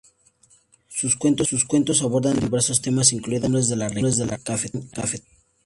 [0.87, 5.25] Sus cuentos abordan diversos temas, incluidas las costumbres de la región cafetera.